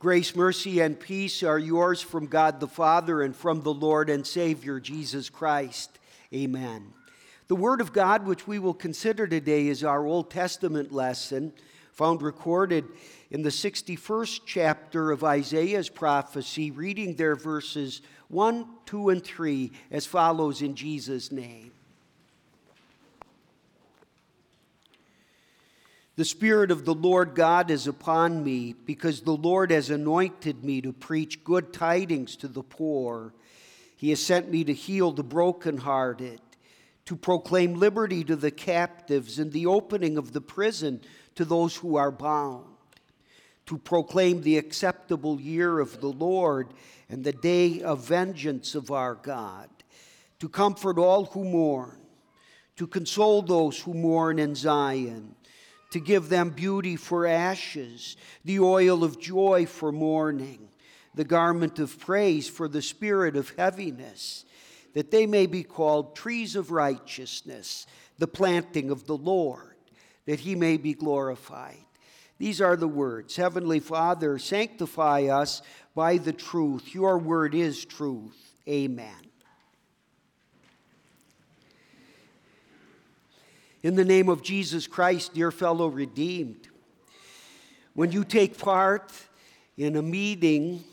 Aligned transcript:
Grace, 0.00 0.34
mercy, 0.34 0.80
and 0.80 0.98
peace 0.98 1.42
are 1.42 1.58
yours 1.58 2.00
from 2.00 2.24
God 2.24 2.58
the 2.58 2.66
Father 2.66 3.20
and 3.20 3.36
from 3.36 3.60
the 3.60 3.74
Lord 3.74 4.08
and 4.08 4.26
Savior 4.26 4.80
Jesus 4.80 5.28
Christ. 5.28 5.98
Amen. 6.32 6.94
The 7.48 7.56
Word 7.56 7.82
of 7.82 7.92
God, 7.92 8.24
which 8.24 8.46
we 8.46 8.58
will 8.58 8.72
consider 8.72 9.26
today, 9.26 9.66
is 9.66 9.84
our 9.84 10.06
Old 10.06 10.30
Testament 10.30 10.90
lesson, 10.90 11.52
found 11.92 12.22
recorded 12.22 12.86
in 13.30 13.42
the 13.42 13.50
61st 13.50 14.40
chapter 14.46 15.10
of 15.10 15.22
Isaiah's 15.22 15.90
prophecy, 15.90 16.70
reading 16.70 17.16
there 17.16 17.36
verses 17.36 18.00
1, 18.28 18.66
2, 18.86 19.10
and 19.10 19.22
3 19.22 19.70
as 19.90 20.06
follows 20.06 20.62
in 20.62 20.74
Jesus' 20.74 21.30
name. 21.30 21.72
The 26.20 26.26
Spirit 26.26 26.70
of 26.70 26.84
the 26.84 26.92
Lord 26.94 27.34
God 27.34 27.70
is 27.70 27.86
upon 27.86 28.44
me, 28.44 28.74
because 28.84 29.22
the 29.22 29.34
Lord 29.34 29.70
has 29.70 29.88
anointed 29.88 30.62
me 30.62 30.82
to 30.82 30.92
preach 30.92 31.42
good 31.42 31.72
tidings 31.72 32.36
to 32.36 32.48
the 32.48 32.62
poor. 32.62 33.32
He 33.96 34.10
has 34.10 34.20
sent 34.20 34.50
me 34.50 34.62
to 34.64 34.74
heal 34.74 35.12
the 35.12 35.24
brokenhearted, 35.24 36.42
to 37.06 37.16
proclaim 37.16 37.72
liberty 37.72 38.22
to 38.24 38.36
the 38.36 38.50
captives, 38.50 39.38
and 39.38 39.50
the 39.50 39.64
opening 39.64 40.18
of 40.18 40.34
the 40.34 40.42
prison 40.42 41.00
to 41.36 41.46
those 41.46 41.76
who 41.76 41.96
are 41.96 42.12
bound, 42.12 42.66
to 43.64 43.78
proclaim 43.78 44.42
the 44.42 44.58
acceptable 44.58 45.40
year 45.40 45.78
of 45.78 46.02
the 46.02 46.12
Lord 46.12 46.74
and 47.08 47.24
the 47.24 47.32
day 47.32 47.80
of 47.80 48.04
vengeance 48.04 48.74
of 48.74 48.90
our 48.90 49.14
God, 49.14 49.70
to 50.38 50.50
comfort 50.50 50.98
all 50.98 51.24
who 51.24 51.44
mourn, 51.44 51.96
to 52.76 52.86
console 52.86 53.40
those 53.40 53.80
who 53.80 53.94
mourn 53.94 54.38
in 54.38 54.54
Zion 54.54 55.34
to 55.90 56.00
give 56.00 56.28
them 56.28 56.50
beauty 56.50 56.96
for 56.96 57.26
ashes, 57.26 58.16
the 58.44 58.60
oil 58.60 59.04
of 59.04 59.20
joy 59.20 59.66
for 59.66 59.92
mourning, 59.92 60.68
the 61.14 61.24
garment 61.24 61.78
of 61.78 61.98
praise 61.98 62.48
for 62.48 62.68
the 62.68 62.82
spirit 62.82 63.36
of 63.36 63.52
heaviness, 63.56 64.44
that 64.94 65.10
they 65.10 65.26
may 65.26 65.46
be 65.46 65.62
called 65.62 66.16
trees 66.16 66.56
of 66.56 66.70
righteousness, 66.70 67.86
the 68.18 68.28
planting 68.28 68.90
of 68.90 69.06
the 69.06 69.16
Lord, 69.16 69.76
that 70.26 70.40
he 70.40 70.54
may 70.54 70.76
be 70.76 70.94
glorified. 70.94 71.76
These 72.38 72.60
are 72.60 72.76
the 72.76 72.88
words 72.88 73.36
Heavenly 73.36 73.80
Father, 73.80 74.38
sanctify 74.38 75.24
us 75.24 75.62
by 75.94 76.16
the 76.16 76.32
truth. 76.32 76.94
Your 76.94 77.18
word 77.18 77.54
is 77.54 77.84
truth. 77.84 78.54
Amen. 78.68 79.29
In 83.82 83.94
the 83.94 84.04
name 84.04 84.28
of 84.28 84.42
Jesus 84.42 84.86
Christ, 84.86 85.32
dear 85.32 85.50
fellow 85.50 85.86
redeemed, 85.88 86.68
when 87.94 88.12
you 88.12 88.24
take 88.24 88.58
part 88.58 89.10
in 89.78 89.96
a 89.96 90.02
meeting 90.02 90.84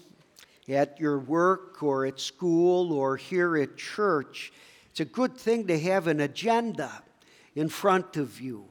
at 0.70 0.98
your 0.98 1.20
work 1.20 1.84
or 1.84 2.06
at 2.06 2.18
school 2.18 2.94
or 2.94 3.18
here 3.18 3.58
at 3.58 3.76
church, 3.76 4.54
it's 4.90 5.02
a 5.02 5.06
good 5.06 5.36
thing 5.36 5.68
to 5.68 5.78
have 5.78 6.08
an 6.08 6.22
agenda 6.22 7.04
in 7.56 7.68
front 7.68 8.16
of 8.16 8.40
you. 8.40 8.70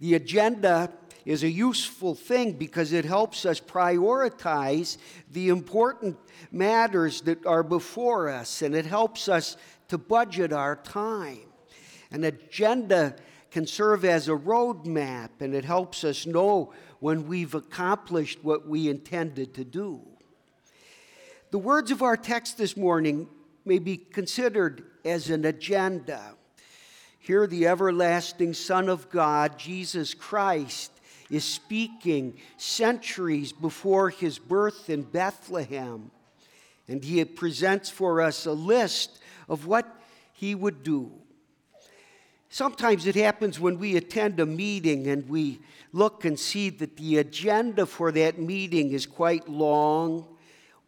The 0.00 0.14
agenda 0.14 0.90
is 1.26 1.42
a 1.42 1.50
useful 1.50 2.14
thing 2.14 2.52
because 2.52 2.94
it 2.94 3.04
helps 3.04 3.44
us 3.44 3.60
prioritize 3.60 4.96
the 5.30 5.50
important 5.50 6.16
matters 6.50 7.20
that 7.22 7.44
are 7.44 7.62
before 7.62 8.30
us 8.30 8.62
and 8.62 8.74
it 8.74 8.86
helps 8.86 9.28
us 9.28 9.58
to 9.88 9.98
budget 9.98 10.54
our 10.54 10.76
time. 10.76 11.45
An 12.10 12.24
agenda 12.24 13.16
can 13.50 13.66
serve 13.66 14.04
as 14.04 14.28
a 14.28 14.32
roadmap 14.32 15.30
and 15.40 15.54
it 15.54 15.64
helps 15.64 16.04
us 16.04 16.26
know 16.26 16.72
when 17.00 17.26
we've 17.26 17.54
accomplished 17.54 18.42
what 18.42 18.68
we 18.68 18.88
intended 18.88 19.54
to 19.54 19.64
do. 19.64 20.00
The 21.50 21.58
words 21.58 21.90
of 21.90 22.02
our 22.02 22.16
text 22.16 22.58
this 22.58 22.76
morning 22.76 23.28
may 23.64 23.78
be 23.78 23.96
considered 23.96 24.84
as 25.04 25.30
an 25.30 25.44
agenda. 25.44 26.34
Here, 27.18 27.46
the 27.46 27.66
everlasting 27.66 28.54
Son 28.54 28.88
of 28.88 29.10
God, 29.10 29.58
Jesus 29.58 30.14
Christ, 30.14 30.92
is 31.30 31.44
speaking 31.44 32.38
centuries 32.56 33.52
before 33.52 34.10
his 34.10 34.38
birth 34.38 34.88
in 34.88 35.02
Bethlehem. 35.02 36.10
And 36.88 37.02
he 37.02 37.24
presents 37.24 37.90
for 37.90 38.20
us 38.20 38.46
a 38.46 38.52
list 38.52 39.18
of 39.48 39.66
what 39.66 39.86
he 40.32 40.54
would 40.54 40.82
do. 40.82 41.12
Sometimes 42.48 43.06
it 43.06 43.16
happens 43.16 43.58
when 43.58 43.78
we 43.78 43.96
attend 43.96 44.38
a 44.40 44.46
meeting 44.46 45.08
and 45.08 45.28
we 45.28 45.60
look 45.92 46.24
and 46.24 46.38
see 46.38 46.70
that 46.70 46.96
the 46.96 47.18
agenda 47.18 47.86
for 47.86 48.12
that 48.12 48.38
meeting 48.38 48.92
is 48.92 49.04
quite 49.04 49.48
long, 49.48 50.26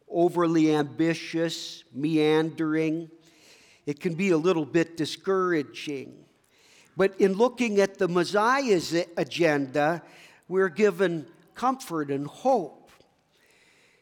overly 0.09 0.75
ambitious, 0.75 1.83
meandering. 1.93 3.11
It 3.87 4.01
can 4.01 4.15
be 4.15 4.31
a 4.31 4.39
little 4.39 4.65
bit 4.65 4.97
discouraging. 4.97 6.25
But 6.97 7.21
in 7.21 7.35
looking 7.35 7.81
at 7.81 7.99
the 7.99 8.09
Messiah's 8.09 8.95
agenda, 9.17 10.03
we're 10.49 10.69
given 10.69 11.27
comfort 11.55 12.11
and 12.11 12.27
hope. 12.27 12.78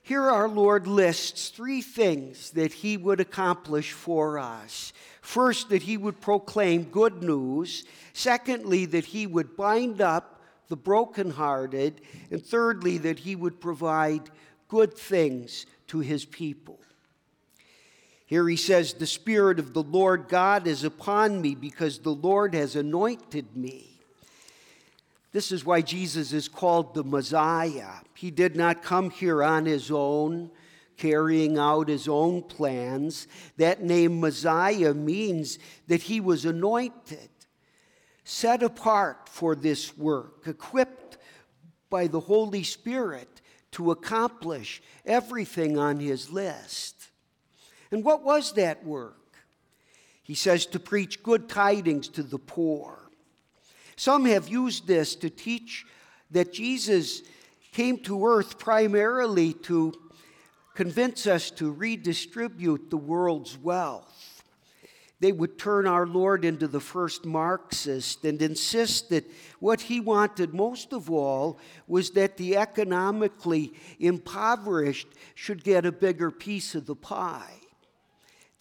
Here, 0.06 0.31
our 0.31 0.49
Lord 0.49 0.87
lists 0.87 1.49
three 1.49 1.83
things 1.83 2.53
that 2.53 2.72
He 2.72 2.97
would 2.97 3.19
accomplish 3.19 3.91
for 3.91 4.39
us. 4.39 4.93
First, 5.21 5.71
that 5.71 5.83
He 5.83 5.97
would 5.97 6.21
proclaim 6.21 6.84
good 6.84 7.25
news. 7.25 7.83
Secondly, 8.12 8.84
that 8.87 9.06
He 9.06 9.27
would 9.27 9.56
bind 9.56 10.00
up 10.00 10.41
the 10.69 10.77
brokenhearted. 10.77 12.03
And 12.31 12.41
thirdly, 12.41 12.99
that 12.99 13.19
He 13.19 13.34
would 13.34 13.61
provide 13.61 14.31
good 14.69 14.95
things 14.95 15.66
to 15.89 15.99
His 15.99 16.25
people. 16.25 16.78
Here 18.27 18.49
he 18.49 18.56
says, 18.56 18.93
The 18.95 19.09
Spirit 19.09 19.59
of 19.59 19.75
the 19.75 19.83
Lord 19.83 20.28
God 20.28 20.69
is 20.69 20.84
upon 20.84 21.41
me 21.41 21.56
because 21.56 21.99
the 21.99 22.15
Lord 22.15 22.55
has 22.55 22.77
anointed 22.77 23.56
me 23.56 23.96
this 25.36 25.52
is 25.52 25.66
why 25.66 25.82
Jesus 25.82 26.32
is 26.32 26.48
called 26.48 26.94
the 26.94 27.04
Messiah. 27.04 27.91
He 28.14 28.30
did 28.30 28.56
not 28.56 28.82
come 28.82 29.10
here 29.10 29.44
on 29.44 29.66
his 29.66 29.91
own, 29.91 30.50
carrying 30.97 31.58
out 31.58 31.91
his 31.91 32.08
own 32.08 32.41
plans. 32.41 33.28
That 33.58 33.82
name 33.82 34.19
Messiah 34.19 34.94
means 34.94 35.58
that 35.88 36.00
he 36.00 36.20
was 36.22 36.47
anointed, 36.47 37.28
set 38.24 38.62
apart 38.62 39.28
for 39.28 39.54
this 39.54 39.94
work, 39.98 40.44
equipped 40.47 41.19
by 41.91 42.06
the 42.06 42.20
Holy 42.20 42.62
Spirit 42.62 43.42
to 43.72 43.91
accomplish 43.91 44.80
everything 45.04 45.76
on 45.76 46.00
his 46.00 46.30
list. 46.30 47.10
And 47.91 48.03
what 48.03 48.24
was 48.24 48.54
that 48.54 48.86
work? 48.86 49.36
He 50.22 50.34
says 50.34 50.64
to 50.64 50.80
preach 50.80 51.22
good 51.22 51.47
tidings 51.47 52.08
to 52.08 52.22
the 52.22 52.38
poor 52.38 53.06
some 53.97 54.27
have 54.27 54.49
used 54.49 54.87
this 54.87 55.15
to 55.17 55.31
teach 55.31 55.87
that 56.31 56.53
Jesus 56.53 57.23
came 57.73 57.99
to 57.99 58.27
earth 58.27 58.59
primarily 58.59 59.53
to 59.53 59.95
convince 60.75 61.27
us 61.27 61.51
to 61.53 61.71
redistribute 61.71 62.91
the 62.91 62.97
world's 62.97 63.57
wealth. 63.59 64.43
They 65.19 65.33
would 65.33 65.59
turn 65.59 65.87
our 65.87 66.07
Lord 66.07 66.45
into 66.45 66.69
the 66.69 66.81
first 66.81 67.25
Marxist 67.25 68.25
and 68.27 68.41
insist 68.43 69.09
that 69.09 69.25
what 69.61 69.81
he 69.81 69.99
wanted 69.99 70.53
most 70.53 70.93
of 70.93 71.11
all 71.11 71.59
was 71.89 72.11
that 72.11 72.37
the 72.37 72.59
economically 72.59 73.73
impoverished 73.99 75.09
should 75.34 75.65
get 75.65 75.87
a 75.87 75.93
bigger 75.93 76.31
piece 76.31 76.75
of 76.75 76.84
the 76.84 76.95
pie. 76.95 77.61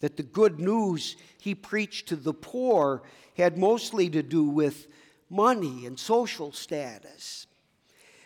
That 0.00 0.16
the 0.16 0.22
good 0.22 0.58
news 0.58 1.16
he 1.38 1.54
preached 1.54 2.08
to 2.08 2.16
the 2.16 2.34
poor 2.34 3.02
had 3.36 3.58
mostly 3.58 4.08
to 4.10 4.22
do 4.22 4.44
with 4.44 4.86
money 5.28 5.86
and 5.86 5.98
social 5.98 6.52
status. 6.52 7.46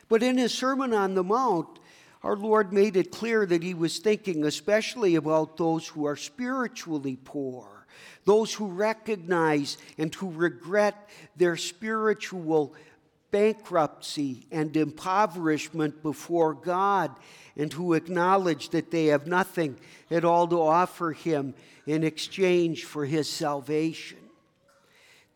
But 0.08 0.22
in 0.22 0.38
his 0.38 0.52
Sermon 0.52 0.92
on 0.92 1.14
the 1.14 1.24
Mount, 1.24 1.78
our 2.22 2.36
Lord 2.36 2.72
made 2.72 2.96
it 2.96 3.10
clear 3.10 3.46
that 3.46 3.62
he 3.62 3.74
was 3.74 3.98
thinking 3.98 4.44
especially 4.44 5.14
about 5.14 5.56
those 5.56 5.86
who 5.86 6.04
are 6.04 6.16
spiritually 6.16 7.16
poor, 7.24 7.86
those 8.24 8.52
who 8.52 8.66
recognize 8.66 9.78
and 9.96 10.14
who 10.14 10.30
regret 10.30 11.08
their 11.36 11.56
spiritual 11.56 12.74
bankruptcy 13.30 14.46
and 14.50 14.76
impoverishment 14.76 16.02
before 16.02 16.52
God, 16.52 17.14
and 17.56 17.72
who 17.72 17.94
acknowledge 17.94 18.70
that 18.70 18.90
they 18.90 19.06
have 19.06 19.26
nothing 19.26 19.78
at 20.10 20.24
all 20.24 20.48
to 20.48 20.60
offer 20.60 21.12
him 21.12 21.54
in 21.86 22.04
exchange 22.04 22.84
for 22.84 23.04
his 23.04 23.28
salvation. 23.28 24.18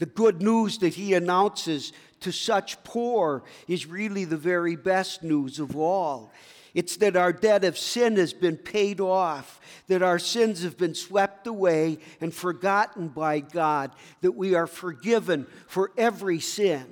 The 0.05 0.11
good 0.11 0.43
news 0.43 0.77
that 0.81 0.93
he 0.93 1.15
announces 1.15 1.95
to 2.21 2.31
such 2.31 2.85
poor 2.85 3.43
is 3.67 3.87
really 3.87 4.27
the 4.27 4.37
very 4.37 4.77
best 4.77 5.23
news 5.23 5.59
of 5.59 5.79
all. 5.79 6.31
It's 6.75 6.99
that 6.99 7.17
our 7.17 7.33
debt 7.33 7.65
of 7.65 7.79
sin 7.79 8.17
has 8.17 8.35
been 8.35 8.59
paid 8.59 9.01
off, 9.01 9.59
that 9.87 10.03
our 10.03 10.19
sins 10.19 10.62
have 10.62 10.77
been 10.77 10.95
swept 10.95 11.47
away 11.47 12.01
and 12.21 12.35
forgotten 12.35 13.09
by 13.09 13.41
God, 13.41 13.93
that 14.21 14.33
we 14.33 14.55
are 14.55 14.67
forgiven 14.67 15.47
for 15.69 15.91
every 15.97 16.39
sin. 16.39 16.85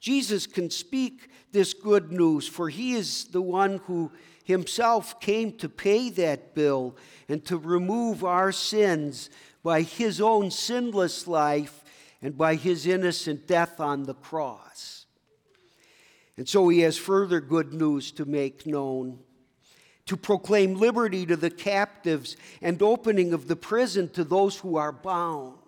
Jesus 0.00 0.46
can 0.46 0.70
speak 0.70 1.28
this 1.52 1.74
good 1.74 2.10
news, 2.10 2.48
for 2.48 2.70
he 2.70 2.94
is 2.94 3.24
the 3.24 3.42
one 3.42 3.82
who 3.84 4.10
himself 4.44 5.20
came 5.20 5.52
to 5.58 5.68
pay 5.68 6.08
that 6.08 6.54
bill 6.54 6.96
and 7.28 7.44
to 7.44 7.58
remove 7.58 8.24
our 8.24 8.50
sins 8.50 9.28
by 9.62 9.82
his 9.82 10.22
own 10.22 10.50
sinless 10.50 11.26
life 11.26 11.84
and 12.20 12.36
by 12.36 12.54
his 12.54 12.86
innocent 12.86 13.46
death 13.46 13.80
on 13.80 14.04
the 14.04 14.14
cross. 14.14 15.06
And 16.36 16.48
so 16.48 16.68
he 16.68 16.80
has 16.80 16.96
further 16.96 17.40
good 17.40 17.72
news 17.72 18.12
to 18.12 18.24
make 18.24 18.66
known 18.66 19.18
to 20.08 20.16
proclaim 20.16 20.74
liberty 20.74 21.26
to 21.26 21.36
the 21.36 21.50
captives 21.50 22.34
and 22.62 22.80
opening 22.82 23.34
of 23.34 23.46
the 23.46 23.56
prison 23.56 24.08
to 24.08 24.24
those 24.24 24.56
who 24.56 24.76
are 24.76 24.90
bound. 24.90 25.58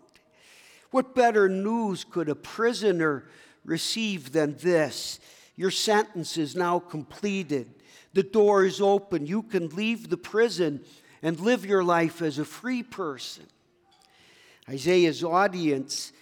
What 0.90 1.14
better 1.14 1.46
news 1.46 2.04
could 2.04 2.30
a 2.30 2.34
prisoner 2.34 3.28
receive 3.66 4.32
than 4.32 4.56
this? 4.56 5.20
Your 5.56 5.70
sentence 5.70 6.38
is 6.38 6.56
now 6.56 6.78
completed. 6.78 7.68
The 8.14 8.22
door 8.22 8.64
is 8.64 8.80
open. 8.80 9.26
You 9.26 9.42
can 9.42 9.68
leave 9.68 10.08
the 10.08 10.16
prison 10.16 10.80
and 11.22 11.38
live 11.38 11.66
your 11.66 11.84
life 11.84 12.22
as 12.22 12.38
a 12.38 12.44
free 12.46 12.82
person. 12.82 13.44
Isaiah's 14.66 15.22
audience 15.22 16.12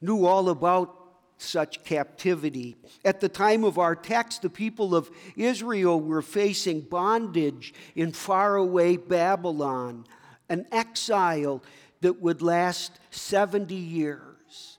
knew 0.00 0.24
all 0.24 0.48
about 0.48 0.94
such 1.38 1.84
captivity. 1.84 2.76
At 3.04 3.20
the 3.20 3.28
time 3.28 3.64
of 3.64 3.78
our 3.78 3.94
text, 3.94 4.42
the 4.42 4.50
people 4.50 4.94
of 4.94 5.10
Israel 5.36 6.00
were 6.00 6.22
facing 6.22 6.80
bondage 6.80 7.74
in 7.94 8.12
faraway 8.12 8.96
Babylon, 8.96 10.06
an 10.48 10.66
exile 10.72 11.62
that 12.00 12.20
would 12.20 12.42
last 12.42 12.98
70 13.10 13.74
years. 13.74 14.78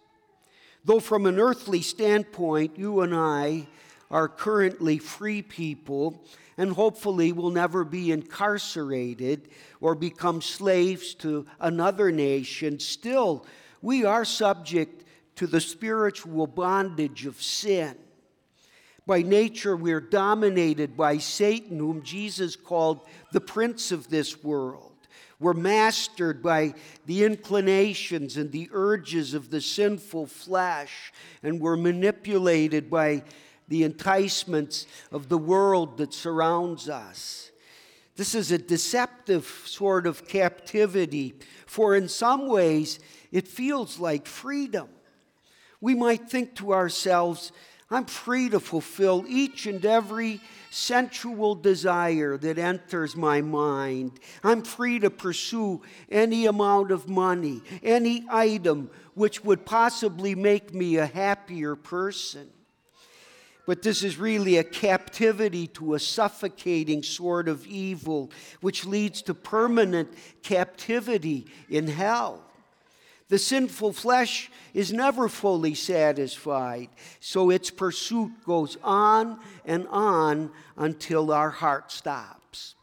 Though, 0.84 1.00
from 1.00 1.26
an 1.26 1.40
earthly 1.40 1.82
standpoint, 1.82 2.78
you 2.78 3.02
and 3.02 3.14
I 3.14 3.68
are 4.10 4.30
currently 4.30 4.98
free 4.98 5.42
people 5.42 6.24
and 6.58 6.72
hopefully 6.72 7.34
will 7.34 7.52
never 7.52 7.84
be 7.84 8.12
incarcerated 8.12 9.50
or 9.80 9.94
become 9.94 10.42
slaves 10.42 11.14
to 11.16 11.46
another 11.60 12.12
nation, 12.12 12.80
still, 12.80 13.46
we 13.82 14.06
are 14.06 14.26
subject 14.26 15.04
to 15.38 15.48
the 15.48 15.62
spiritual 15.62 16.48
bondage 16.48 17.26
of 17.26 17.42
sin. 17.42 17.96
By 19.06 19.22
nature, 19.22 19.76
we're 19.76 20.02
dominated 20.02 20.98
by 20.98 21.20
Satan, 21.20 21.80
whom 21.80 22.04
Jesus 22.04 22.56
called 22.56 23.08
the 23.32 23.40
prince 23.40 23.92
of 23.92 24.10
this 24.10 24.44
world. 24.44 24.92
We're 25.40 25.54
mastered 25.54 26.42
by 26.42 26.74
the 27.06 27.24
inclinations 27.24 28.36
and 28.36 28.52
the 28.52 28.70
urges 28.74 29.36
of 29.36 29.52
the 29.52 29.62
sinful 29.62 30.26
flesh, 30.26 31.14
and 31.44 31.62
we're 31.62 31.78
manipulated 31.78 32.90
by 32.90 33.24
the 33.68 33.84
enticements 33.84 34.88
of 35.12 35.30
the 35.30 35.38
world 35.38 35.98
that 36.00 36.14
surrounds 36.14 36.90
us. 36.90 37.52
This 38.16 38.34
is 38.34 38.52
a 38.52 38.58
deceptive 38.58 39.46
sort 39.66 40.08
of 40.08 40.28
captivity, 40.28 41.36
for 41.68 41.96
in 41.96 42.10
some 42.10 42.48
ways 42.48 43.00
it 43.32 43.48
feels 43.48 44.00
like 44.00 44.26
freedom 44.26 44.90
we 45.82 45.94
might 45.94 46.30
think 46.30 46.56
to 46.56 46.74
ourselves, 46.74 47.52
I'm 47.90 48.06
free 48.06 48.50
to 48.50 48.60
fulfill 48.60 49.26
each 49.28 49.66
and 49.66 49.84
every 49.86 50.42
sensual 50.70 51.56
desire 51.56 52.38
that 52.38 52.58
enters 52.58 53.16
my 53.16 53.42
mind. 53.42 54.20
I'm 54.44 54.64
free 54.64 55.00
to 55.00 55.10
pursue 55.10 55.82
any 56.12 56.46
amount 56.46 56.92
of 56.92 57.08
money, 57.08 57.62
any 57.82 58.26
item 58.30 58.90
which 59.14 59.44
would 59.44 59.66
possibly 59.66 60.36
make 60.36 60.74
me 60.74 60.98
a 60.98 61.06
happier 61.06 61.76
person. 61.76 62.50
But 63.66 63.82
this 63.82 64.04
is 64.04 64.18
really 64.18 64.58
a 64.58 64.64
captivity 64.64 65.68
to 65.68 65.96
a 65.96 66.00
suffocating 66.00 67.04
sort 67.04 67.50
of 67.50 67.68
evil, 67.68 68.32
which 68.62 68.86
leads 68.86 69.22
to 69.24 69.34
permanent 69.34 70.10
captivity 70.42 71.48
in 71.70 71.88
hell. 71.88 72.47
The 73.30 73.38
sinful 73.38 73.94
flesh 73.94 74.50
is 74.74 74.94
never 74.94 75.28
fully 75.28 75.74
satisfied, 75.74 76.90
so 77.20 77.50
its 77.50 77.70
pursuit 77.70 78.32
goes 78.46 78.78
on 78.84 79.40
and 79.66 79.86
on 79.90 80.52
until 80.78 81.32
our 81.32 81.50
heart 81.50 81.92
stops. 81.92 82.76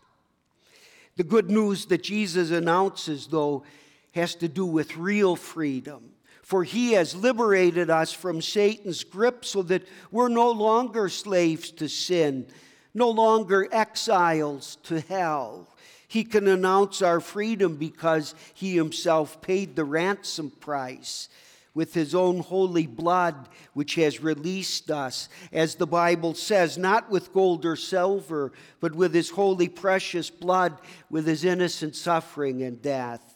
The 1.16 1.24
good 1.24 1.50
news 1.50 1.86
that 1.86 2.02
Jesus 2.02 2.50
announces, 2.50 3.26
though, 3.26 3.64
has 4.12 4.34
to 4.36 4.48
do 4.48 4.66
with 4.66 4.96
real 4.96 5.36
freedom. 5.36 6.10
For 6.42 6.62
he 6.62 6.92
has 6.92 7.16
liberated 7.16 7.88
us 7.88 8.12
from 8.12 8.42
Satan's 8.42 9.02
grip 9.02 9.46
so 9.46 9.62
that 9.62 9.82
we're 10.10 10.28
no 10.28 10.50
longer 10.50 11.08
slaves 11.08 11.70
to 11.72 11.88
sin, 11.88 12.46
no 12.92 13.08
longer 13.08 13.66
exiles 13.72 14.76
to 14.84 15.00
hell. 15.00 15.68
He 16.14 16.22
can 16.22 16.46
announce 16.46 17.02
our 17.02 17.18
freedom 17.18 17.74
because 17.74 18.36
he 18.54 18.76
himself 18.76 19.42
paid 19.42 19.74
the 19.74 19.84
ransom 19.84 20.52
price 20.52 21.28
with 21.74 21.92
his 21.92 22.14
own 22.14 22.38
holy 22.38 22.86
blood, 22.86 23.48
which 23.72 23.96
has 23.96 24.22
released 24.22 24.92
us, 24.92 25.28
as 25.52 25.74
the 25.74 25.88
Bible 25.88 26.34
says, 26.34 26.78
not 26.78 27.10
with 27.10 27.32
gold 27.32 27.66
or 27.66 27.74
silver, 27.74 28.52
but 28.78 28.94
with 28.94 29.12
his 29.12 29.30
holy, 29.30 29.68
precious 29.68 30.30
blood, 30.30 30.78
with 31.10 31.26
his 31.26 31.44
innocent 31.44 31.96
suffering 31.96 32.62
and 32.62 32.80
death. 32.80 33.34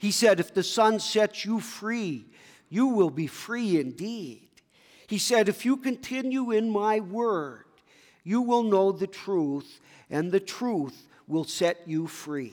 He 0.00 0.10
said, 0.10 0.40
If 0.40 0.52
the 0.52 0.64
Son 0.64 0.98
sets 0.98 1.44
you 1.44 1.60
free, 1.60 2.24
you 2.70 2.88
will 2.88 3.10
be 3.10 3.28
free 3.28 3.78
indeed. 3.78 4.48
He 5.06 5.18
said, 5.18 5.48
If 5.48 5.64
you 5.64 5.76
continue 5.76 6.50
in 6.50 6.70
my 6.70 6.98
word, 6.98 7.66
you 8.24 8.40
will 8.40 8.64
know 8.64 8.90
the 8.90 9.06
truth, 9.06 9.78
and 10.10 10.32
the 10.32 10.40
truth 10.40 11.06
will 11.26 11.44
set 11.44 11.82
you 11.86 12.06
free. 12.06 12.52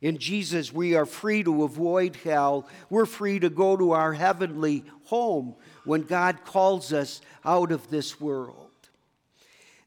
In 0.00 0.16
Jesus, 0.16 0.72
we 0.72 0.94
are 0.94 1.04
free 1.04 1.42
to 1.42 1.64
avoid 1.64 2.16
hell. 2.16 2.66
We're 2.88 3.06
free 3.06 3.38
to 3.40 3.50
go 3.50 3.76
to 3.76 3.90
our 3.92 4.14
heavenly 4.14 4.84
home 5.04 5.56
when 5.84 6.02
God 6.02 6.44
calls 6.44 6.92
us 6.92 7.20
out 7.44 7.70
of 7.70 7.90
this 7.90 8.18
world. 8.18 8.70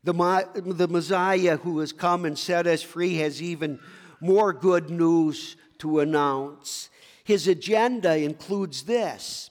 The, 0.04 0.14
the 0.54 0.88
Messiah 0.88 1.58
who 1.58 1.80
has 1.80 1.94
come 1.94 2.26
and 2.26 2.38
set 2.38 2.68
us 2.68 2.84
free 2.84 3.16
has 3.16 3.42
even 3.42 3.80
more 4.20 4.54
good 4.54 4.90
news 4.90 5.56
to 5.80 6.00
announce. 6.00 6.90
His 7.24 7.48
agenda 7.48 8.18
includes 8.18 8.84
this 8.84 9.50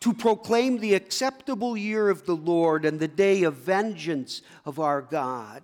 to 0.00 0.12
proclaim 0.12 0.78
the 0.78 0.94
acceptable 0.94 1.76
year 1.76 2.10
of 2.10 2.26
the 2.26 2.36
Lord 2.36 2.84
and 2.84 3.00
the 3.00 3.08
day 3.08 3.42
of 3.42 3.54
vengeance 3.54 4.42
of 4.66 4.78
our 4.78 5.00
God. 5.00 5.62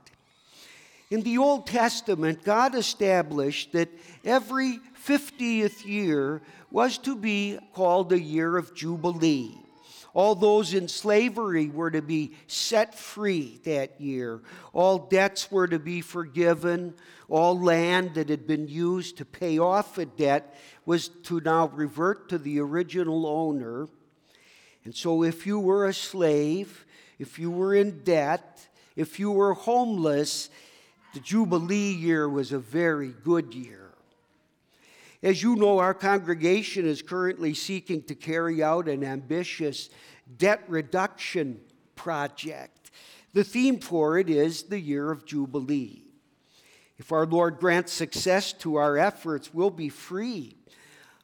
In 1.10 1.22
the 1.22 1.38
Old 1.38 1.66
Testament, 1.66 2.44
God 2.44 2.76
established 2.76 3.72
that 3.72 3.88
every 4.24 4.78
50th 5.04 5.84
year 5.84 6.40
was 6.70 6.98
to 6.98 7.16
be 7.16 7.58
called 7.74 8.12
a 8.12 8.20
year 8.20 8.56
of 8.56 8.74
Jubilee. 8.76 9.58
All 10.14 10.36
those 10.36 10.72
in 10.72 10.86
slavery 10.86 11.68
were 11.68 11.90
to 11.90 12.02
be 12.02 12.36
set 12.46 12.94
free 12.94 13.60
that 13.64 14.00
year. 14.00 14.40
All 14.72 14.98
debts 14.98 15.50
were 15.50 15.66
to 15.66 15.80
be 15.80 16.00
forgiven. 16.00 16.94
All 17.28 17.58
land 17.58 18.14
that 18.14 18.28
had 18.28 18.46
been 18.46 18.68
used 18.68 19.18
to 19.18 19.24
pay 19.24 19.58
off 19.58 19.98
a 19.98 20.06
debt 20.06 20.56
was 20.86 21.08
to 21.24 21.40
now 21.40 21.68
revert 21.68 22.28
to 22.28 22.38
the 22.38 22.60
original 22.60 23.26
owner. 23.26 23.88
And 24.84 24.94
so, 24.94 25.24
if 25.24 25.46
you 25.46 25.58
were 25.58 25.86
a 25.86 25.94
slave, 25.94 26.86
if 27.18 27.38
you 27.38 27.50
were 27.50 27.74
in 27.74 28.02
debt, 28.02 28.68
if 28.96 29.20
you 29.20 29.30
were 29.30 29.54
homeless, 29.54 30.50
the 31.12 31.20
Jubilee 31.20 31.92
year 31.92 32.28
was 32.28 32.52
a 32.52 32.58
very 32.58 33.14
good 33.24 33.54
year. 33.54 33.90
As 35.22 35.42
you 35.42 35.56
know, 35.56 35.78
our 35.78 35.92
congregation 35.92 36.86
is 36.86 37.02
currently 37.02 37.52
seeking 37.52 38.02
to 38.04 38.14
carry 38.14 38.62
out 38.62 38.88
an 38.88 39.04
ambitious 39.04 39.90
debt 40.38 40.62
reduction 40.68 41.60
project. 41.94 42.90
The 43.34 43.44
theme 43.44 43.80
for 43.80 44.18
it 44.18 44.30
is 44.30 44.64
the 44.64 44.80
year 44.80 45.10
of 45.10 45.26
Jubilee. 45.26 46.02
If 46.98 47.12
our 47.12 47.26
Lord 47.26 47.58
grants 47.58 47.92
success 47.92 48.52
to 48.54 48.76
our 48.76 48.96
efforts, 48.96 49.52
we'll 49.52 49.70
be 49.70 49.88
free 49.88 50.56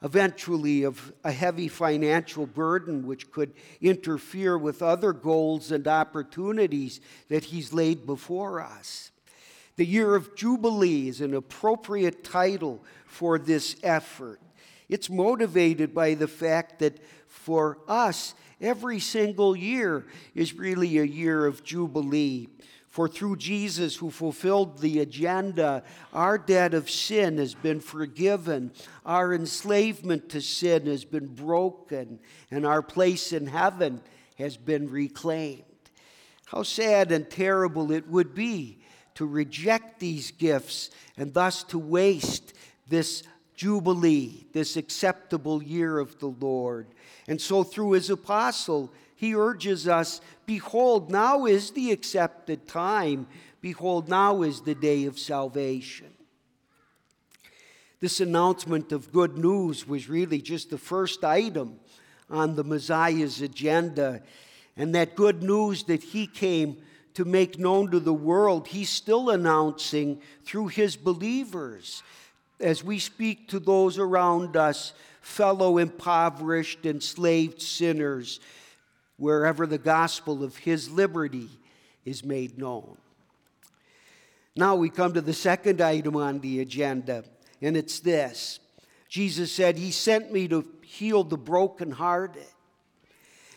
eventually 0.03 0.83
of 0.83 1.13
a 1.25 1.33
heavy 1.33 1.69
financial 1.69 2.47
burden 2.47 3.07
which 3.07 3.31
could 3.31 3.55
interfere 3.81 4.59
with 4.59 4.83
other 4.83 5.13
goals 5.13 5.73
and 5.73 5.89
opportunities 5.89 7.01
that 7.29 7.45
He's 7.45 7.73
laid 7.73 8.07
before 8.07 8.61
us. 8.61 9.11
The 9.77 9.87
year 9.87 10.15
of 10.15 10.35
Jubilee 10.35 11.09
is 11.09 11.21
an 11.21 11.35
appropriate 11.35 12.25
title 12.25 12.83
for 13.05 13.39
this 13.39 13.77
effort. 13.83 14.41
It's 14.89 15.11
motivated 15.11 15.95
by 15.95 16.15
the 16.15 16.29
fact 16.29 16.79
that 16.79 16.99
for 17.29 17.79
us, 17.87 18.35
every 18.61 19.01
single 19.01 19.55
year 19.55 20.07
is 20.35 20.55
really 20.55 20.99
a 20.99 21.05
year 21.05 21.45
of 21.45 21.63
Jubilee. 21.63 22.49
For 22.89 23.07
through 23.07 23.37
Jesus, 23.37 23.97
who 23.97 24.11
fulfilled 24.11 24.79
the 24.79 25.01
agenda, 25.01 25.83
our 26.15 26.39
debt 26.39 26.73
of 26.73 26.89
sin 26.89 27.37
has 27.37 27.55
been 27.55 27.81
forgiven, 27.81 28.73
our 29.05 29.35
enslavement 29.35 30.31
to 30.31 30.41
sin 30.41 30.87
has 30.87 31.05
been 31.05 31.27
broken, 31.27 32.19
and 32.51 32.65
our 32.65 32.81
place 32.81 33.35
in 33.35 33.49
heaven 33.49 34.01
has 34.39 34.57
been 34.57 34.89
reclaimed. 34.89 35.65
How 36.47 36.63
sad 36.63 37.13
and 37.13 37.29
terrible 37.29 37.93
it 37.93 38.09
would 38.09 38.35
be 38.35 38.79
to 39.17 39.27
reject 39.27 39.99
these 39.99 40.31
gifts 40.31 40.91
and 41.17 41.35
thus 41.35 41.63
to 41.65 41.79
waste 41.79 42.55
this 42.89 43.23
jubilee, 43.55 44.47
this 44.53 44.77
acceptable 44.77 45.63
year 45.63 45.99
of 45.99 46.19
the 46.19 46.29
Lord. 46.29 46.87
And 47.27 47.41
so, 47.41 47.65
through 47.65 47.93
his 47.93 48.11
apostle, 48.11 48.93
he 49.17 49.35
urges 49.35 49.89
us 49.89 50.21
Behold, 50.45 51.11
now 51.11 51.47
is 51.47 51.73
the 51.73 51.91
accepted 51.91 52.69
time. 52.69 53.27
Behold, 53.61 54.09
now 54.09 54.43
is 54.43 54.61
the 54.61 54.77
day 54.77 55.07
of 55.07 55.19
salvation. 55.19 56.13
This 57.99 58.21
announcement 58.21 58.93
of 58.93 59.13
good 59.13 59.39
news 59.39 59.89
was 59.89 60.09
really 60.09 60.41
just 60.41 60.71
the 60.71 60.79
first 60.79 61.25
item 61.25 61.81
on 62.31 62.55
the 62.55 62.63
Messiah's 62.63 63.41
agenda. 63.41 64.23
And 64.77 64.95
that 64.95 65.17
good 65.17 65.43
news 65.43 65.85
that 65.85 66.03
he 66.03 66.27
came 66.27 66.77
to 67.17 67.25
make 67.25 67.59
known 67.59 67.91
to 67.91 67.99
the 67.99 68.13
world, 68.13 68.69
he's 68.69 68.91
still 68.91 69.31
announcing 69.31 70.21
through 70.45 70.69
his 70.69 70.97
believers 70.97 72.03
as 72.61 72.85
we 72.85 72.99
speak 72.99 73.49
to 73.49 73.59
those 73.59 73.99
around 73.99 74.55
us, 74.55 74.93
fellow 75.23 75.79
impoverished, 75.79 76.85
enslaved 76.85 77.61
sinners, 77.61 78.39
wherever 79.17 79.67
the 79.67 79.79
gospel 79.79 80.45
of 80.45 80.59
his 80.59 80.91
liberty 80.91 81.49
is 82.05 82.23
made 82.23 82.59
known. 82.59 82.99
Now 84.55 84.77
we 84.77 84.91
come 84.91 85.15
to 85.15 85.23
the 85.23 85.33
second 85.33 85.81
item 85.81 86.17
on 86.17 86.41
the 86.41 86.61
agenda, 86.61 87.25
and 87.63 87.79
it's 87.79 87.99
this 88.01 88.61
Jesus 89.09 89.51
said, 89.51 89.79
He 89.79 89.91
sent 89.91 90.31
me 90.31 90.49
to 90.49 90.67
heal 90.83 91.25
the 91.25 91.39
brokenhearted. 91.39 92.45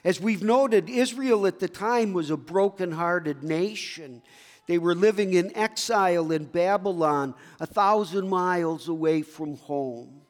As 0.04 0.20
we've 0.22 0.44
noted, 0.44 0.90
Israel 0.90 1.46
at 1.46 1.60
the 1.60 1.68
time 1.68 2.14
was 2.14 2.30
a 2.30 2.38
broken-hearted 2.38 3.44
nation. 3.44 4.22
They 4.68 4.78
were 4.78 4.96
living 4.96 5.34
in 5.34 5.56
exile 5.58 6.32
in 6.32 6.46
Babylon, 6.46 7.34
a 7.60 7.66
thousand 7.66 8.30
miles 8.30 8.88
away 8.88 9.24
from 9.24 9.58
home. 9.58 10.22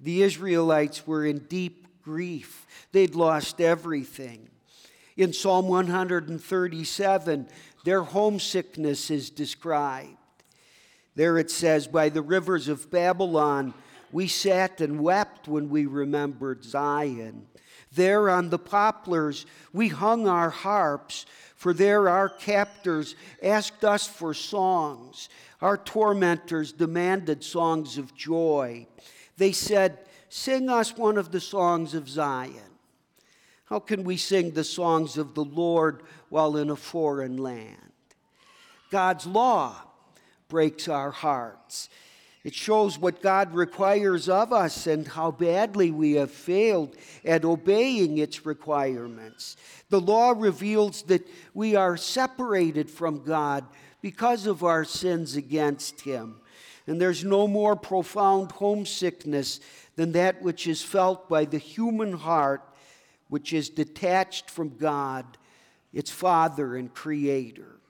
The 0.00 0.22
Israelites 0.22 1.06
were 1.06 1.24
in 1.24 1.40
deep 1.40 1.86
grief. 2.02 2.66
They'd 2.92 3.14
lost 3.14 3.60
everything. 3.60 4.48
In 5.16 5.32
Psalm 5.32 5.68
137, 5.68 7.48
their 7.84 8.02
homesickness 8.02 9.10
is 9.10 9.30
described. 9.30 10.16
There 11.14 11.38
it 11.38 11.50
says, 11.50 11.86
By 11.86 12.08
the 12.08 12.22
rivers 12.22 12.66
of 12.66 12.90
Babylon, 12.90 13.74
we 14.10 14.26
sat 14.26 14.80
and 14.80 15.00
wept 15.00 15.46
when 15.46 15.68
we 15.68 15.86
remembered 15.86 16.64
Zion. 16.64 17.46
There 17.94 18.28
on 18.30 18.50
the 18.50 18.58
poplars, 18.58 19.46
we 19.72 19.88
hung 19.88 20.26
our 20.26 20.50
harps, 20.50 21.26
for 21.56 21.72
there 21.72 22.08
our 22.08 22.28
captors 22.28 23.14
asked 23.42 23.84
us 23.84 24.06
for 24.06 24.34
songs. 24.34 25.28
Our 25.60 25.76
tormentors 25.76 26.72
demanded 26.72 27.44
songs 27.44 27.96
of 27.98 28.14
joy. 28.14 28.86
They 29.36 29.52
said, 29.52 29.98
Sing 30.28 30.68
us 30.68 30.96
one 30.96 31.16
of 31.16 31.30
the 31.30 31.40
songs 31.40 31.94
of 31.94 32.08
Zion. 32.08 32.74
How 33.66 33.78
can 33.78 34.04
we 34.04 34.16
sing 34.16 34.50
the 34.50 34.64
songs 34.64 35.16
of 35.16 35.34
the 35.34 35.44
Lord 35.44 36.02
while 36.28 36.56
in 36.56 36.70
a 36.70 36.76
foreign 36.76 37.36
land? 37.36 37.92
God's 38.90 39.26
law 39.26 39.76
breaks 40.48 40.88
our 40.88 41.10
hearts. 41.10 41.88
It 42.44 42.54
shows 42.54 42.98
what 42.98 43.22
God 43.22 43.54
requires 43.54 44.28
of 44.28 44.52
us 44.52 44.86
and 44.86 45.08
how 45.08 45.30
badly 45.30 45.90
we 45.90 46.12
have 46.12 46.30
failed 46.30 46.94
at 47.24 47.42
obeying 47.42 48.18
its 48.18 48.44
requirements. 48.44 49.56
The 49.88 50.00
law 50.00 50.34
reveals 50.36 51.02
that 51.04 51.26
we 51.54 51.74
are 51.74 51.96
separated 51.96 52.90
from 52.90 53.24
God 53.24 53.64
because 54.02 54.46
of 54.46 54.62
our 54.62 54.84
sins 54.84 55.36
against 55.36 56.02
Him. 56.02 56.36
And 56.86 57.00
there's 57.00 57.24
no 57.24 57.48
more 57.48 57.76
profound 57.76 58.52
homesickness 58.52 59.60
than 59.96 60.12
that 60.12 60.42
which 60.42 60.66
is 60.66 60.82
felt 60.82 61.30
by 61.30 61.46
the 61.46 61.56
human 61.56 62.12
heart, 62.12 62.62
which 63.28 63.54
is 63.54 63.70
detached 63.70 64.50
from 64.50 64.76
God, 64.76 65.38
its 65.94 66.10
Father 66.10 66.76
and 66.76 66.92
Creator. 66.92 67.80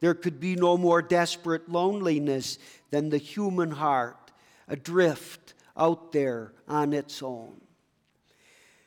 There 0.00 0.14
could 0.14 0.40
be 0.40 0.54
no 0.56 0.76
more 0.76 1.02
desperate 1.02 1.68
loneliness 1.68 2.58
than 2.90 3.08
the 3.08 3.18
human 3.18 3.70
heart, 3.70 4.32
adrift 4.68 5.54
out 5.76 6.12
there 6.12 6.52
on 6.68 6.92
its 6.92 7.22
own. 7.22 7.60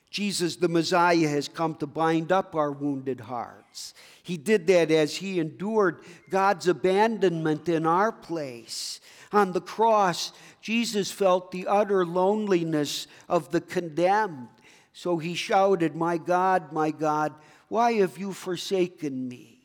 Jesus, 0.10 0.56
the 0.56 0.70
Messiah, 0.70 1.28
has 1.28 1.48
come 1.48 1.76
to 1.76 1.88
bind 1.88 2.32
up 2.32 2.56
our 2.56 2.72
wounded 2.72 3.20
hearts. 3.20 3.94
He 4.24 4.38
did 4.38 4.66
that 4.68 4.90
as 4.90 5.18
he 5.18 5.40
endured 5.40 6.02
God's 6.30 6.68
abandonment 6.68 7.68
in 7.68 7.86
our 7.86 8.12
place. 8.12 9.02
On 9.32 9.52
the 9.52 9.62
cross, 9.62 10.32
Jesus 10.62 11.12
felt 11.12 11.52
the 11.52 11.68
utter 11.68 12.06
loneliness 12.06 13.08
of 13.28 13.52
the 13.52 13.62
condemned. 13.62 14.48
So 14.94 15.18
he 15.18 15.36
shouted, 15.36 15.96
My 15.96 16.18
God, 16.18 16.72
my 16.72 16.92
God, 16.92 17.34
why 17.68 17.94
have 17.94 18.18
you 18.18 18.34
forsaken 18.34 19.28
me? 19.28 19.57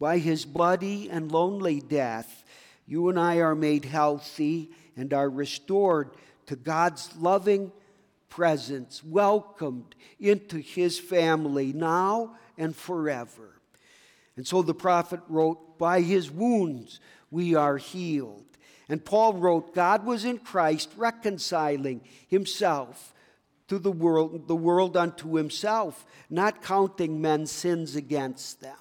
By 0.00 0.18
his 0.18 0.44
bloody 0.44 1.08
and 1.08 1.30
lonely 1.30 1.80
death, 1.80 2.42
you 2.86 3.08
and 3.08 3.20
I 3.20 3.36
are 3.36 3.54
made 3.54 3.84
healthy 3.84 4.72
and 4.96 5.12
are 5.12 5.30
restored 5.30 6.10
to 6.46 6.56
God's 6.56 7.14
loving 7.16 7.70
presence, 8.28 9.04
welcomed 9.04 9.94
into 10.18 10.58
his 10.58 10.98
family 10.98 11.72
now 11.72 12.36
and 12.56 12.74
forever. 12.74 13.60
And 14.36 14.46
so 14.46 14.62
the 14.62 14.74
prophet 14.74 15.20
wrote, 15.28 15.78
By 15.78 16.00
his 16.00 16.30
wounds 16.30 16.98
we 17.30 17.54
are 17.54 17.76
healed. 17.76 18.46
And 18.88 19.04
Paul 19.04 19.34
wrote, 19.34 19.74
God 19.74 20.04
was 20.04 20.24
in 20.24 20.38
Christ 20.38 20.90
reconciling 20.96 22.00
himself 22.26 23.14
to 23.68 23.78
the 23.78 23.92
world, 23.92 24.48
the 24.48 24.56
world 24.56 24.96
unto 24.96 25.36
himself, 25.36 26.04
not 26.28 26.62
counting 26.62 27.20
men's 27.20 27.52
sins 27.52 27.94
against 27.94 28.60
them. 28.60 28.74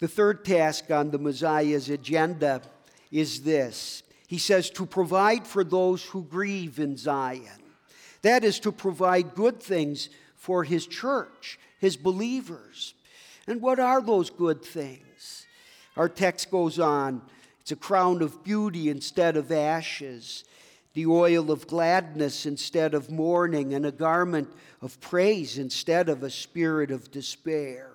The 0.00 0.08
third 0.08 0.44
task 0.44 0.90
on 0.90 1.10
the 1.10 1.18
Messiah's 1.18 1.88
agenda 1.88 2.62
is 3.10 3.42
this 3.42 4.02
He 4.26 4.38
says, 4.38 4.70
to 4.70 4.86
provide 4.86 5.46
for 5.46 5.64
those 5.64 6.04
who 6.04 6.24
grieve 6.24 6.78
in 6.78 6.96
Zion. 6.96 7.62
That 8.22 8.42
is 8.42 8.58
to 8.60 8.72
provide 8.72 9.34
good 9.34 9.62
things 9.62 10.08
for 10.34 10.64
his 10.64 10.86
church, 10.86 11.58
his 11.78 11.96
believers. 11.96 12.94
And 13.46 13.60
what 13.60 13.78
are 13.78 14.00
those 14.00 14.30
good 14.30 14.64
things? 14.64 15.46
Our 15.96 16.08
text 16.08 16.50
goes 16.50 16.78
on 16.78 17.22
it's 17.60 17.72
a 17.72 17.76
crown 17.76 18.20
of 18.20 18.44
beauty 18.44 18.90
instead 18.90 19.38
of 19.38 19.50
ashes, 19.50 20.44
the 20.92 21.06
oil 21.06 21.50
of 21.50 21.66
gladness 21.66 22.44
instead 22.44 22.92
of 22.92 23.10
mourning, 23.10 23.72
and 23.72 23.86
a 23.86 23.90
garment 23.90 24.52
of 24.82 25.00
praise 25.00 25.56
instead 25.56 26.10
of 26.10 26.22
a 26.22 26.28
spirit 26.28 26.90
of 26.90 27.10
despair. 27.10 27.93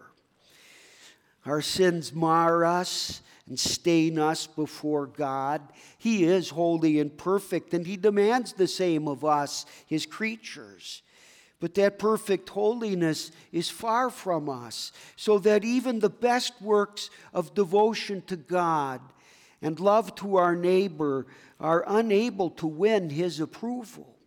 Our 1.49 1.61
sins 1.61 2.13
mar 2.13 2.63
us 2.63 3.23
and 3.47 3.59
stain 3.59 4.19
us 4.19 4.45
before 4.45 5.07
God. 5.07 5.61
He 5.97 6.23
is 6.23 6.51
holy 6.51 6.99
and 6.99 7.17
perfect, 7.17 7.73
and 7.73 7.87
He 7.87 7.97
demands 7.97 8.53
the 8.53 8.67
same 8.67 9.07
of 9.07 9.25
us, 9.25 9.65
His 9.87 10.05
creatures. 10.05 11.01
But 11.59 11.73
that 11.73 11.97
perfect 11.97 12.49
holiness 12.49 13.31
is 13.51 13.67
far 13.67 14.11
from 14.11 14.47
us, 14.47 14.91
so 15.15 15.39
that 15.39 15.65
even 15.65 15.97
the 15.97 16.09
best 16.09 16.61
works 16.61 17.09
of 17.33 17.55
devotion 17.55 18.21
to 18.27 18.37
God 18.37 19.01
and 19.59 19.79
love 19.79 20.13
to 20.15 20.35
our 20.35 20.55
neighbor 20.55 21.25
are 21.59 21.83
unable 21.87 22.51
to 22.51 22.67
win 22.67 23.09
His 23.09 23.39
approval. 23.39 24.18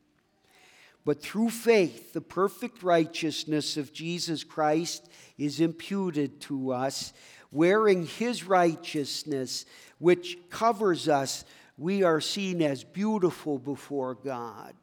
But 1.04 1.20
through 1.20 1.50
faith, 1.50 2.12
the 2.12 2.20
perfect 2.20 2.82
righteousness 2.82 3.76
of 3.76 3.92
Jesus 3.92 4.44
Christ 4.44 5.08
is 5.36 5.60
imputed 5.60 6.40
to 6.42 6.72
us. 6.72 7.12
Wearing 7.50 8.06
his 8.06 8.44
righteousness, 8.44 9.66
which 9.98 10.38
covers 10.48 11.08
us, 11.08 11.44
we 11.76 12.02
are 12.02 12.20
seen 12.20 12.62
as 12.62 12.84
beautiful 12.84 13.58
before 13.58 14.14
God. 14.14 14.74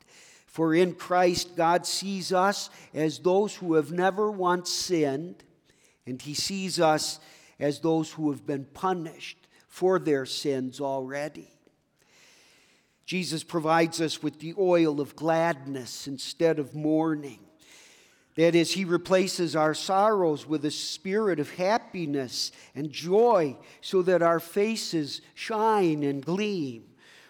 For 0.45 0.75
in 0.75 0.95
Christ, 0.95 1.55
God 1.55 1.85
sees 1.85 2.33
us 2.33 2.69
as 2.93 3.19
those 3.19 3.55
who 3.55 3.75
have 3.75 3.91
never 3.91 4.29
once 4.29 4.71
sinned, 4.71 5.43
and 6.05 6.21
he 6.21 6.33
sees 6.33 6.79
us 6.79 7.19
as 7.59 7.79
those 7.79 8.11
who 8.11 8.31
have 8.31 8.45
been 8.45 8.65
punished 8.65 9.47
for 9.67 9.99
their 9.99 10.25
sins 10.25 10.81
already. 10.81 11.47
Jesus 13.09 13.43
provides 13.43 14.01
us 14.01 14.21
with 14.21 14.37
the 14.37 14.53
oil 14.59 15.01
of 15.01 15.15
gladness 15.15 16.07
instead 16.07 16.59
of 16.59 16.75
mourning. 16.75 17.39
That 18.35 18.53
is, 18.53 18.71
He 18.71 18.85
replaces 18.85 19.55
our 19.55 19.73
sorrows 19.73 20.45
with 20.45 20.63
a 20.63 20.69
spirit 20.69 21.39
of 21.39 21.49
happiness 21.55 22.51
and 22.75 22.91
joy 22.91 23.57
so 23.81 24.03
that 24.03 24.21
our 24.21 24.39
faces 24.39 25.21
shine 25.33 26.03
and 26.03 26.23
gleam. 26.23 26.83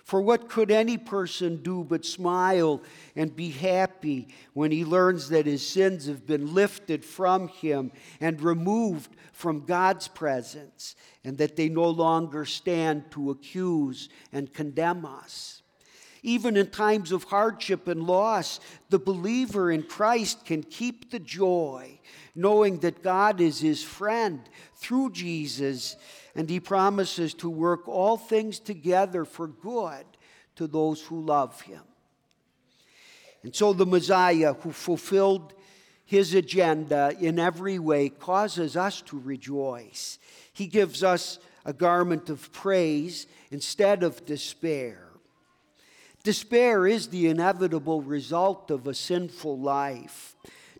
For 0.03 0.21
what 0.21 0.49
could 0.49 0.69
any 0.69 0.97
person 0.97 1.63
do 1.63 1.85
but 1.85 2.03
smile 2.03 2.83
and 3.15 3.33
be 3.33 3.47
happy 3.47 4.27
when 4.51 4.71
he 4.71 4.83
learns 4.83 5.29
that 5.29 5.45
his 5.45 5.65
sins 5.65 6.07
have 6.07 6.27
been 6.27 6.53
lifted 6.53 7.05
from 7.05 7.47
him 7.47 7.93
and 8.19 8.41
removed 8.41 9.15
from 9.31 9.63
God's 9.65 10.09
presence, 10.09 10.97
and 11.23 11.37
that 11.37 11.55
they 11.55 11.69
no 11.69 11.89
longer 11.89 12.43
stand 12.43 13.09
to 13.11 13.29
accuse 13.29 14.09
and 14.33 14.53
condemn 14.53 15.05
us? 15.05 15.61
Even 16.21 16.57
in 16.57 16.67
times 16.67 17.11
of 17.11 17.23
hardship 17.25 17.87
and 17.87 18.03
loss, 18.03 18.59
the 18.89 18.99
believer 18.99 19.71
in 19.71 19.83
Christ 19.83 20.45
can 20.45 20.63
keep 20.63 21.11
the 21.11 21.19
joy, 21.19 21.99
knowing 22.35 22.79
that 22.79 23.03
God 23.03 23.39
is 23.39 23.59
his 23.59 23.83
friend 23.83 24.41
through 24.75 25.11
Jesus 25.11 25.95
and 26.35 26.49
he 26.49 26.59
promises 26.59 27.33
to 27.35 27.49
work 27.49 27.87
all 27.87 28.17
things 28.17 28.59
together 28.59 29.25
for 29.25 29.47
good 29.47 30.05
to 30.55 30.67
those 30.67 31.01
who 31.01 31.21
love 31.21 31.61
him. 31.61 31.81
And 33.43 33.55
so 33.55 33.73
the 33.73 33.85
Messiah, 33.85 34.53
who 34.53 34.71
fulfilled 34.71 35.53
his 36.05 36.33
agenda 36.33 37.15
in 37.19 37.39
every 37.39 37.79
way, 37.79 38.09
causes 38.09 38.75
us 38.75 39.01
to 39.03 39.19
rejoice. 39.19 40.19
He 40.51 40.67
gives 40.67 41.03
us 41.03 41.39
a 41.65 41.73
garment 41.73 42.29
of 42.29 42.51
praise 42.51 43.27
instead 43.51 44.03
of 44.03 44.25
despair. 44.25 45.08
Despair 46.29 46.85
is 46.85 47.07
the 47.07 47.25
inevitable 47.25 48.03
result 48.03 48.69
of 48.69 48.85
a 48.85 48.93
sinful 48.93 49.57
life. 49.57 50.35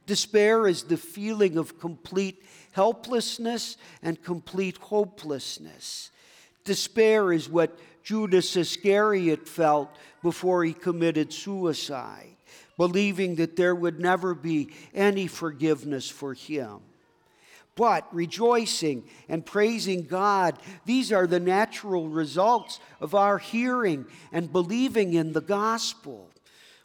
Despair 0.06 0.68
is 0.68 0.84
the 0.84 0.96
feeling 0.96 1.58
of 1.58 1.80
complete 1.80 2.46
helplessness 2.74 3.76
and 4.04 4.24
complete 4.24 4.78
hopelessness. 4.78 6.12
Despair 6.66 7.34
is 7.34 7.50
what 7.50 7.76
Judas 8.04 8.56
Iscariot 8.56 9.48
felt 9.48 9.90
before 10.22 10.64
he 10.64 10.72
committed 10.72 11.34
suicide, 11.34 12.36
believing 12.78 13.34
that 13.38 13.56
there 13.56 13.74
would 13.74 14.00
never 14.00 14.36
be 14.36 14.70
any 14.94 15.26
forgiveness 15.26 16.08
for 16.08 16.36
him. 16.36 16.78
But 17.80 18.14
rejoicing 18.14 19.06
and 19.30 19.46
praising 19.46 20.04
God, 20.04 20.60
these 20.84 21.14
are 21.14 21.26
the 21.26 21.40
natural 21.40 22.10
results 22.10 22.82
of 23.00 23.16
our 23.16 23.38
hearing 23.38 24.06
and 24.34 24.52
believing 24.52 25.14
in 25.14 25.32
the 25.32 25.40
gospel. 25.40 26.30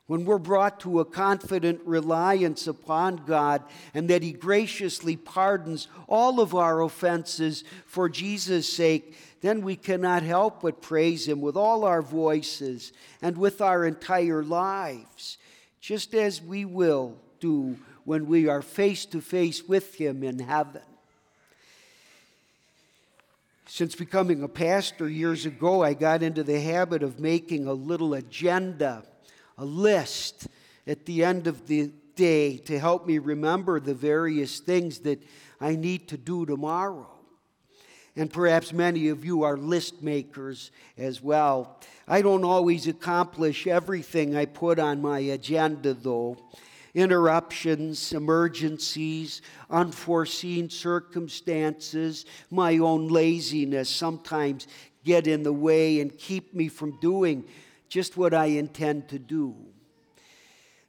When 0.06 0.24
we're 0.24 0.38
brought 0.38 0.78
to 0.80 1.00
a 1.00 1.04
confident 1.04 1.80
reliance 1.84 2.68
upon 2.68 3.24
God 3.26 3.64
and 3.92 4.08
that 4.08 4.22
He 4.22 4.30
graciously 4.30 5.16
pardons 5.16 5.88
all 6.06 6.38
of 6.38 6.54
our 6.54 6.80
offenses 6.80 7.64
for 7.86 8.08
Jesus' 8.08 8.72
sake, 8.72 9.16
then 9.40 9.62
we 9.62 9.74
cannot 9.74 10.22
help 10.22 10.62
but 10.62 10.80
praise 10.80 11.26
Him 11.26 11.40
with 11.40 11.56
all 11.56 11.84
our 11.84 12.02
voices 12.02 12.92
and 13.20 13.36
with 13.36 13.60
our 13.60 13.84
entire 13.84 14.44
lives, 14.44 15.38
just 15.80 16.14
as 16.14 16.40
we 16.40 16.64
will 16.64 17.16
do 17.40 17.76
when 18.04 18.26
we 18.26 18.48
are 18.48 18.62
face 18.62 19.06
to 19.06 19.20
face 19.20 19.66
with 19.66 19.94
Him 19.94 20.22
in 20.22 20.38
heaven. 20.38 20.82
Since 23.66 23.94
becoming 23.96 24.42
a 24.42 24.48
pastor 24.48 25.08
years 25.08 25.46
ago, 25.46 25.82
I 25.82 25.94
got 25.94 26.22
into 26.22 26.44
the 26.44 26.60
habit 26.60 27.02
of 27.02 27.18
making 27.18 27.66
a 27.66 27.72
little 27.72 28.14
agenda 28.14 29.04
a 29.56 29.64
list 29.64 30.48
at 30.86 31.06
the 31.06 31.24
end 31.24 31.46
of 31.46 31.66
the 31.66 31.90
day 32.16 32.58
to 32.58 32.78
help 32.78 33.06
me 33.06 33.18
remember 33.18 33.80
the 33.80 33.94
various 33.94 34.60
things 34.60 35.00
that 35.00 35.22
I 35.60 35.76
need 35.76 36.08
to 36.08 36.16
do 36.16 36.46
tomorrow. 36.46 37.10
And 38.16 38.32
perhaps 38.32 38.72
many 38.72 39.08
of 39.08 39.24
you 39.24 39.42
are 39.42 39.56
list 39.56 40.02
makers 40.02 40.70
as 40.96 41.20
well. 41.20 41.80
I 42.06 42.22
don't 42.22 42.44
always 42.44 42.86
accomplish 42.86 43.66
everything 43.66 44.36
I 44.36 44.44
put 44.44 44.78
on 44.78 45.02
my 45.02 45.18
agenda, 45.18 45.94
though. 45.94 46.36
Interruptions, 46.94 48.12
emergencies, 48.12 49.42
unforeseen 49.68 50.70
circumstances, 50.70 52.24
my 52.50 52.78
own 52.78 53.08
laziness 53.08 53.90
sometimes 53.90 54.68
get 55.04 55.26
in 55.26 55.42
the 55.42 55.52
way 55.52 56.00
and 56.00 56.16
keep 56.16 56.54
me 56.54 56.68
from 56.68 56.98
doing 57.00 57.44
just 57.88 58.16
what 58.16 58.32
I 58.32 58.46
intend 58.46 59.08
to 59.08 59.18
do. 59.18 59.54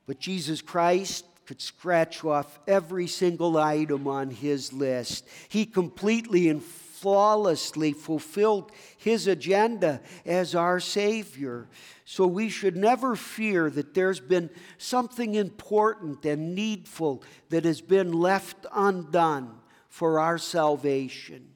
But 0.05 0.19
Jesus 0.19 0.61
Christ 0.61 1.25
could 1.45 1.61
scratch 1.61 2.23
off 2.23 2.59
every 2.67 3.07
single 3.07 3.57
item 3.57 4.07
on 4.07 4.29
his 4.29 4.73
list. 4.73 5.27
He 5.49 5.65
completely 5.65 6.49
and 6.49 6.63
flawlessly 6.99 7.91
fulfilled 7.93 8.71
his 8.97 9.27
agenda 9.27 10.01
as 10.25 10.55
our 10.55 10.79
Savior. 10.79 11.67
So 12.05 12.25
we 12.25 12.49
should 12.49 12.77
never 12.77 13.15
fear 13.15 13.69
that 13.69 13.93
there's 13.93 14.19
been 14.19 14.49
something 14.77 15.35
important 15.35 16.25
and 16.25 16.55
needful 16.55 17.23
that 17.49 17.65
has 17.65 17.81
been 17.81 18.13
left 18.13 18.65
undone 18.73 19.55
for 19.89 20.19
our 20.19 20.37
salvation. 20.37 21.49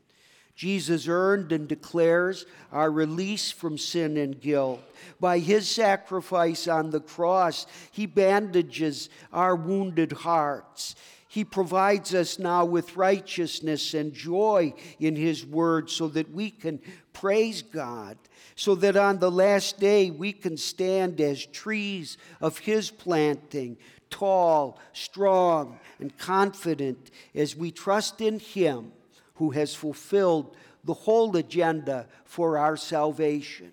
Jesus 0.55 1.07
earned 1.07 1.53
and 1.53 1.69
declares 1.69 2.45
our 2.73 2.91
release 2.91 3.49
from 3.49 3.77
sin 3.77 4.17
and 4.17 4.41
guilt. 4.41 4.81
By 5.17 5.39
his 5.39 5.69
sacrifice 5.69 6.67
on 6.67 6.89
the 6.89 6.99
cross, 6.99 7.65
he 7.91 8.05
bandages 8.05 9.09
our 9.31 9.55
wounded 9.55 10.11
hearts. 10.11 10.95
He 11.31 11.43
provides 11.43 12.15
us 12.15 12.39
now 12.39 12.65
with 12.65 12.97
righteousness 12.97 13.93
and 13.93 14.11
joy 14.11 14.73
in 14.99 15.15
His 15.15 15.45
Word 15.45 15.91
so 15.91 16.07
that 16.07 16.31
we 16.31 16.49
can 16.49 16.81
praise 17.13 17.61
God, 17.61 18.17
so 18.55 18.73
that 18.73 18.97
on 18.97 19.19
the 19.19 19.29
last 19.29 19.79
day 19.79 20.09
we 20.09 20.33
can 20.33 20.57
stand 20.57 21.21
as 21.21 21.45
trees 21.45 22.17
of 22.41 22.57
His 22.57 22.89
planting, 22.89 23.77
tall, 24.09 24.79
strong, 24.91 25.79
and 25.99 26.17
confident 26.17 27.11
as 27.35 27.55
we 27.55 27.69
trust 27.69 28.21
in 28.21 28.39
Him 28.39 28.91
who 29.35 29.51
has 29.51 29.75
fulfilled 29.75 30.55
the 30.83 30.95
whole 30.95 31.37
agenda 31.37 32.07
for 32.25 32.57
our 32.57 32.75
salvation. 32.75 33.71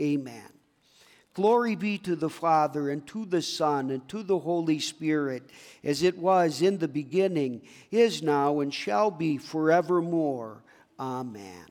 Amen. 0.00 0.57
Glory 1.38 1.76
be 1.76 1.98
to 1.98 2.16
the 2.16 2.28
Father, 2.28 2.90
and 2.90 3.06
to 3.06 3.24
the 3.24 3.40
Son, 3.40 3.90
and 3.90 4.08
to 4.08 4.24
the 4.24 4.40
Holy 4.40 4.80
Spirit, 4.80 5.44
as 5.84 6.02
it 6.02 6.18
was 6.18 6.62
in 6.62 6.78
the 6.78 6.88
beginning, 6.88 7.62
is 7.92 8.24
now, 8.24 8.58
and 8.58 8.74
shall 8.74 9.08
be 9.12 9.38
forevermore. 9.38 10.64
Amen. 10.98 11.68